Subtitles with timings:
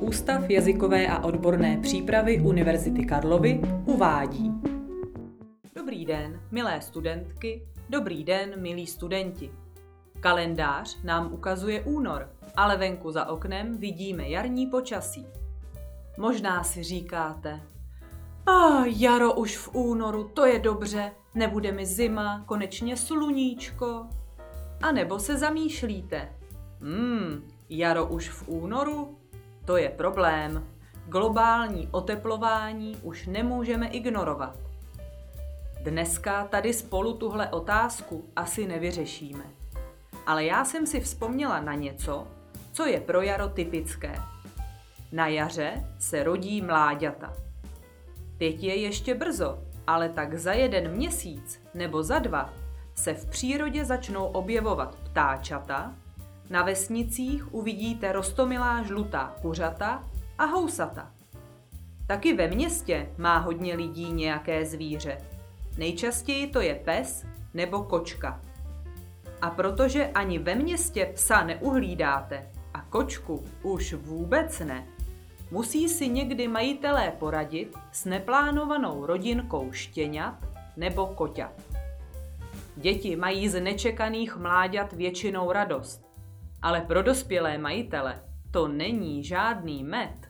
[0.00, 4.52] Ústav jazykové a odborné přípravy Univerzity Karlovy uvádí.
[5.76, 9.50] Dobrý den, milé studentky, dobrý den, milí studenti.
[10.20, 15.26] Kalendář nám ukazuje únor, ale venku za oknem vidíme jarní počasí.
[16.18, 17.60] Možná si říkáte,
[18.46, 24.06] a jaro už v únoru, to je dobře, nebude mi zima, konečně sluníčko.
[24.82, 26.28] A nebo se zamýšlíte,
[26.80, 29.18] hmm, jaro už v únoru?
[29.64, 30.66] To je problém.
[31.06, 34.58] Globální oteplování už nemůžeme ignorovat.
[35.82, 39.44] Dneska tady spolu tuhle otázku asi nevyřešíme.
[40.26, 42.26] Ale já jsem si vzpomněla na něco,
[42.72, 44.14] co je pro jaro typické.
[45.12, 47.32] Na jaře se rodí mláďata.
[48.38, 52.52] Teď je ještě brzo, ale tak za jeden měsíc nebo za dva
[52.98, 55.94] se v přírodě začnou objevovat ptáčata,
[56.50, 60.04] na vesnicích uvidíte rostomilá žlutá kuřata
[60.38, 61.10] a housata.
[62.06, 65.18] Taky ve městě má hodně lidí nějaké zvíře.
[65.78, 68.40] Nejčastěji to je pes nebo kočka.
[69.42, 74.86] A protože ani ve městě psa neuhlídáte a kočku už vůbec ne,
[75.50, 80.34] musí si někdy majitelé poradit s neplánovanou rodinkou štěňat
[80.76, 81.67] nebo koťat.
[82.78, 86.02] Děti mají z nečekaných mláďat většinou radost,
[86.62, 90.28] ale pro dospělé majitele to není žádný med.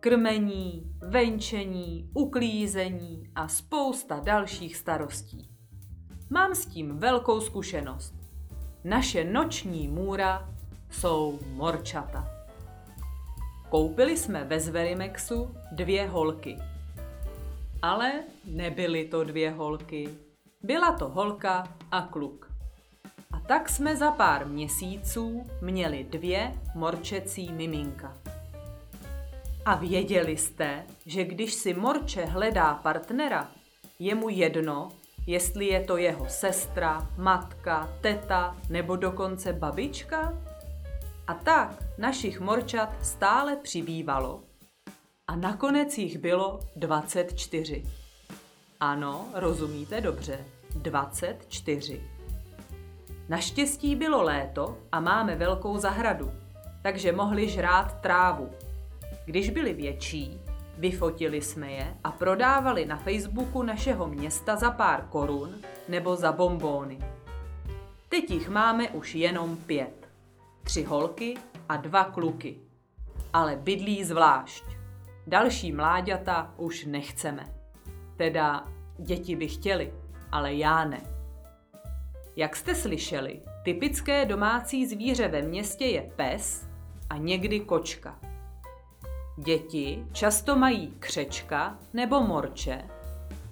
[0.00, 5.50] Krmení, venčení, uklízení a spousta dalších starostí.
[6.30, 8.14] Mám s tím velkou zkušenost.
[8.84, 10.48] Naše noční můra
[10.90, 12.28] jsou morčata.
[13.68, 16.56] Koupili jsme ve Zverimexu dvě holky.
[17.82, 18.12] Ale
[18.44, 20.25] nebyly to dvě holky.
[20.62, 22.52] Byla to holka a kluk.
[23.32, 28.16] A tak jsme za pár měsíců měli dvě morčecí miminka.
[29.64, 33.50] A věděli jste, že když si morče hledá partnera,
[33.98, 34.88] je mu jedno,
[35.26, 40.42] jestli je to jeho sestra, matka, teta nebo dokonce babička?
[41.26, 44.42] A tak našich morčat stále přibývalo
[45.28, 47.84] a nakonec jich bylo 24.
[48.80, 50.44] Ano, rozumíte dobře,
[50.82, 52.00] 24.
[53.28, 56.32] Naštěstí bylo léto a máme velkou zahradu,
[56.82, 58.50] takže mohli žrát trávu.
[59.24, 60.40] Když byli větší,
[60.78, 65.54] vyfotili jsme je a prodávali na Facebooku našeho města za pár korun
[65.88, 66.98] nebo za bombóny.
[68.08, 70.08] Teď jich máme už jenom pět
[70.62, 71.34] tři holky
[71.68, 72.56] a dva kluky.
[73.32, 74.64] Ale bydlí zvlášť.
[75.26, 77.44] Další mláďata už nechceme.
[78.16, 78.64] Teda
[78.98, 79.92] děti by chtěli,
[80.32, 81.00] ale já ne.
[82.36, 86.68] Jak jste slyšeli, typické domácí zvíře ve městě je pes
[87.10, 88.18] a někdy kočka.
[89.38, 92.84] Děti často mají křečka nebo morče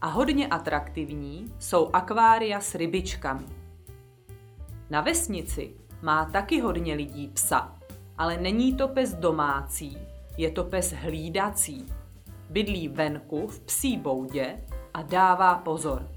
[0.00, 3.44] a hodně atraktivní jsou akvária s rybičkami.
[4.90, 5.72] Na vesnici
[6.02, 7.78] má taky hodně lidí psa,
[8.18, 9.98] ale není to pes domácí,
[10.36, 11.86] je to pes hlídací.
[12.50, 14.56] Bydlí venku v psí boudě
[14.94, 16.08] a dává pozor.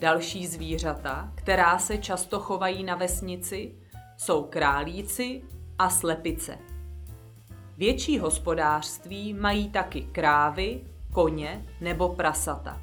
[0.00, 3.74] Další zvířata, která se často chovají na vesnici,
[4.16, 5.42] jsou králíci
[5.78, 6.58] a slepice.
[7.76, 10.80] Větší hospodářství mají taky krávy,
[11.12, 12.82] koně nebo prasata.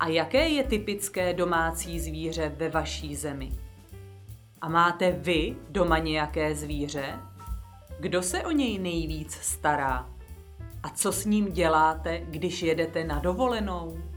[0.00, 3.52] A jaké je typické domácí zvíře ve vaší zemi?
[4.60, 7.18] A máte vy doma nějaké zvíře?
[8.00, 10.10] Kdo se o něj nejvíc stará?
[10.82, 14.11] A co s ním děláte, když jedete na dovolenou?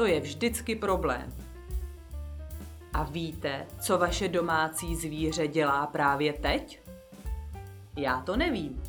[0.00, 1.32] To je vždycky problém.
[2.92, 6.80] A víte, co vaše domácí zvíře dělá právě teď?
[7.96, 8.82] Já to nevím,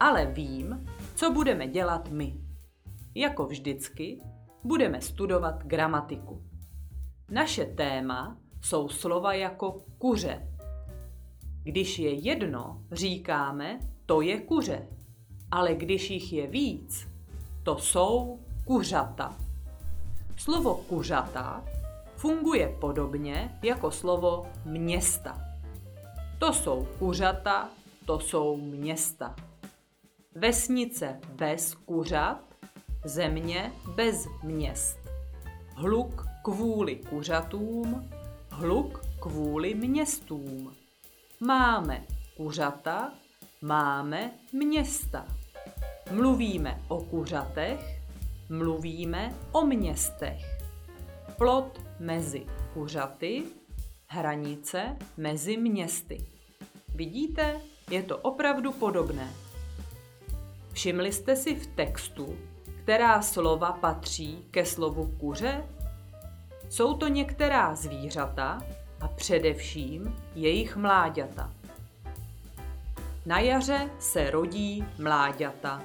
[0.00, 2.34] ale vím, co budeme dělat my.
[3.14, 4.20] Jako vždycky
[4.64, 6.42] budeme studovat gramatiku.
[7.30, 10.48] Naše téma jsou slova jako kuře.
[11.62, 14.88] Když je jedno, říkáme, to je kuře.
[15.50, 17.08] Ale když jich je víc,
[17.62, 19.41] to jsou kuřata.
[20.42, 21.64] Slovo kuřata
[22.16, 25.38] funguje podobně jako slovo města.
[26.38, 27.68] To jsou kuřata,
[28.06, 29.36] to jsou města.
[30.34, 32.40] Vesnice bez kuřat,
[33.04, 34.98] země bez měst.
[35.74, 38.10] Hluk kvůli kuřatům,
[38.50, 40.74] hluk kvůli městům.
[41.40, 42.04] Máme
[42.36, 43.12] kuřata,
[43.60, 45.26] máme města.
[46.10, 48.01] Mluvíme o kuřatech,
[48.52, 50.44] mluvíme o městech.
[51.36, 53.42] Plot mezi kuřaty,
[54.06, 56.26] hranice mezi městy.
[56.94, 57.60] Vidíte,
[57.90, 59.32] je to opravdu podobné.
[60.72, 62.36] Všimli jste si v textu,
[62.82, 65.64] která slova patří ke slovu kuře?
[66.68, 68.62] Jsou to některá zvířata
[69.00, 71.52] a především jejich mláďata.
[73.26, 75.82] Na jaře se rodí mláďata.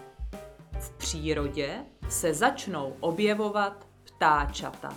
[0.80, 4.94] V přírodě se začnou objevovat ptáčata.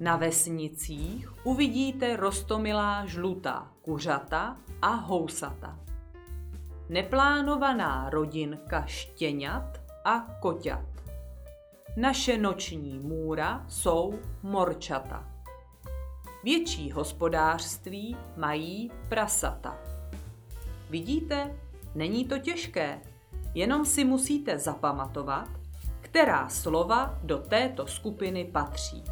[0.00, 5.78] Na vesnicích uvidíte rostomilá žlutá kuřata a housata.
[6.88, 10.84] Neplánovaná rodinka štěňat a koťat.
[11.96, 15.28] Naše noční můra jsou morčata.
[16.44, 19.78] Větší hospodářství mají prasata.
[20.90, 21.58] Vidíte,
[21.94, 23.00] není to těžké,
[23.54, 25.57] jenom si musíte zapamatovat,
[26.10, 29.04] která slova do této skupiny patří.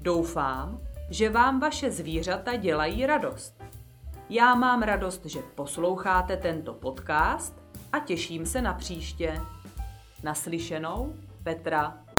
[0.00, 3.62] Doufám, že vám vaše zvířata dělají radost.
[4.30, 7.54] Já mám radost, že posloucháte tento podcast
[7.92, 9.40] a těším se na příště.
[10.22, 11.98] Naslyšenou Petra